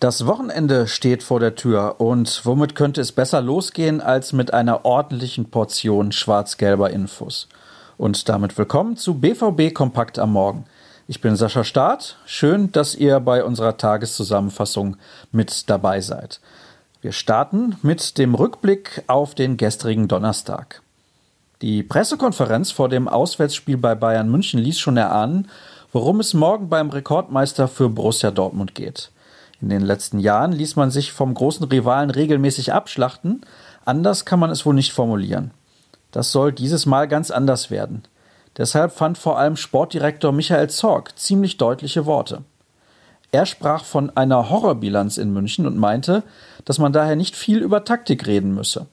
[0.00, 4.84] Das Wochenende steht vor der Tür und womit könnte es besser losgehen als mit einer
[4.84, 7.48] ordentlichen Portion schwarz-gelber Infos.
[7.96, 10.66] Und damit willkommen zu BVB Kompakt am Morgen.
[11.08, 12.16] Ich bin Sascha Staat.
[12.26, 14.96] Schön, dass ihr bei unserer Tageszusammenfassung
[15.32, 16.40] mit dabei seid.
[17.00, 20.80] Wir starten mit dem Rückblick auf den gestrigen Donnerstag.
[21.60, 25.50] Die Pressekonferenz vor dem Auswärtsspiel bei Bayern München ließ schon erahnen,
[25.92, 29.10] worum es morgen beim Rekordmeister für Borussia Dortmund geht.
[29.60, 33.40] In den letzten Jahren ließ man sich vom großen Rivalen regelmäßig abschlachten,
[33.84, 35.50] anders kann man es wohl nicht formulieren.
[36.12, 38.04] Das soll dieses Mal ganz anders werden.
[38.56, 42.42] Deshalb fand vor allem Sportdirektor Michael Zorg ziemlich deutliche Worte.
[43.32, 46.22] Er sprach von einer Horrorbilanz in München und meinte,
[46.64, 48.86] dass man daher nicht viel über Taktik reden müsse.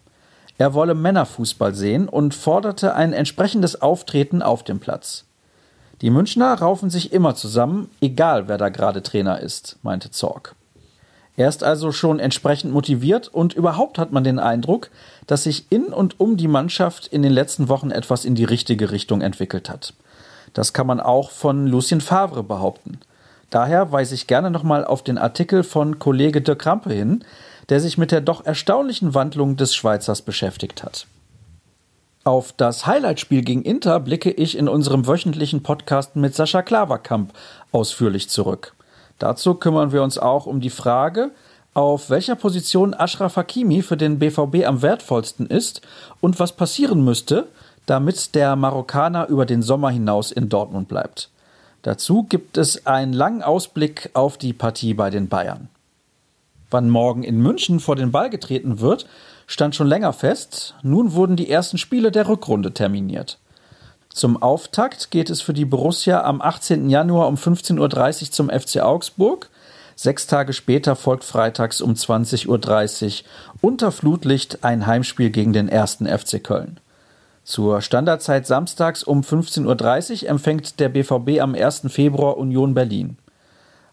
[0.57, 5.25] Er wolle Männerfußball sehen und forderte ein entsprechendes Auftreten auf dem Platz.
[6.01, 10.55] Die Münchner raufen sich immer zusammen, egal wer da gerade Trainer ist, meinte Zorg.
[11.37, 14.89] Er ist also schon entsprechend motiviert und überhaupt hat man den Eindruck,
[15.27, 18.91] dass sich in und um die Mannschaft in den letzten Wochen etwas in die richtige
[18.91, 19.93] Richtung entwickelt hat.
[20.53, 22.99] Das kann man auch von Lucien Favre behaupten.
[23.49, 27.23] Daher weise ich gerne nochmal auf den Artikel von Kollege de Krampe hin,
[27.69, 31.07] der sich mit der doch erstaunlichen Wandlung des Schweizers beschäftigt hat.
[32.23, 37.33] Auf das Highlightspiel gegen Inter blicke ich in unserem wöchentlichen Podcast mit Sascha Klaverkamp
[37.71, 38.73] ausführlich zurück.
[39.19, 41.31] Dazu kümmern wir uns auch um die Frage,
[41.75, 45.81] auf welcher Position Ashraf Hakimi für den BVB am wertvollsten ist
[46.21, 47.47] und was passieren müsste,
[47.85, 51.29] damit der Marokkaner über den Sommer hinaus in Dortmund bleibt.
[51.83, 55.67] Dazu gibt es einen langen Ausblick auf die Partie bei den Bayern.
[56.71, 59.05] Wann morgen in München vor den Ball getreten wird,
[59.47, 60.75] stand schon länger fest.
[60.81, 63.39] Nun wurden die ersten Spiele der Rückrunde terminiert.
[64.09, 66.89] Zum Auftakt geht es für die Borussia am 18.
[66.89, 69.49] Januar um 15.30 Uhr zum FC Augsburg.
[69.97, 73.25] Sechs Tage später folgt freitags um 20.30 Uhr
[73.61, 76.79] unter Flutlicht ein Heimspiel gegen den ersten FC Köln.
[77.43, 81.83] Zur Standardzeit samstags um 15.30 Uhr empfängt der BVB am 1.
[81.89, 83.17] Februar Union Berlin.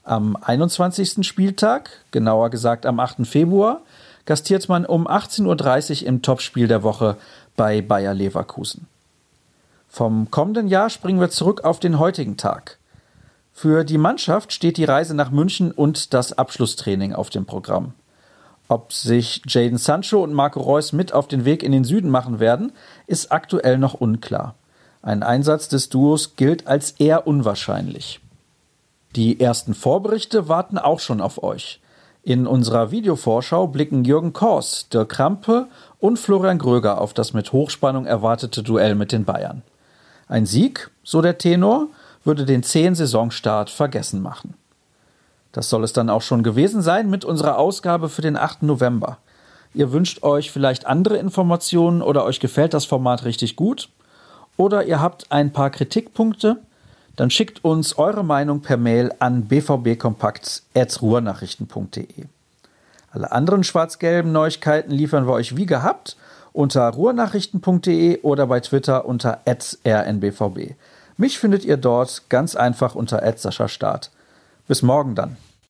[0.04, 1.24] Am 21.
[1.24, 3.24] Spieltag, genauer gesagt am 8.
[3.24, 3.82] Februar,
[4.26, 7.16] gastiert man um 18.30 Uhr im Topspiel der Woche
[7.56, 8.88] bei Bayer Leverkusen.
[9.88, 12.78] Vom kommenden Jahr springen wir zurück auf den heutigen Tag.
[13.52, 17.92] Für die Mannschaft steht die Reise nach München und das Abschlusstraining auf dem Programm.
[18.66, 22.41] Ob sich Jaden Sancho und Marco Reus mit auf den Weg in den Süden machen
[22.41, 22.72] werden,
[23.06, 24.56] ist aktuell noch unklar.
[25.00, 28.20] Ein Einsatz des Duos gilt als eher unwahrscheinlich.
[29.14, 31.80] Die ersten Vorberichte warten auch schon auf euch.
[32.22, 35.66] In unserer Videovorschau blicken Jürgen Kors, Dirk Krampe
[35.98, 39.62] und Florian Gröger auf das mit Hochspannung erwartete Duell mit den Bayern.
[40.28, 41.88] Ein Sieg, so der Tenor,
[42.24, 44.54] würde den zehn Saisonstart vergessen machen.
[45.50, 48.62] Das soll es dann auch schon gewesen sein mit unserer Ausgabe für den 8.
[48.62, 49.18] November.
[49.74, 53.90] Ihr wünscht euch vielleicht andere Informationen oder euch gefällt das Format richtig gut?
[54.56, 56.62] Oder ihr habt ein paar Kritikpunkte?
[57.16, 62.26] Dann schickt uns eure Meinung per Mail an bvbkompakt.ruhrnachrichten.de.
[63.10, 66.16] Alle anderen schwarz-gelben Neuigkeiten liefern wir euch wie gehabt
[66.52, 70.74] unter ruhrnachrichten.de oder bei Twitter unter rnbvb.
[71.16, 73.22] Mich findet ihr dort ganz einfach unter
[73.68, 74.10] Start.
[74.66, 75.36] Bis morgen dann.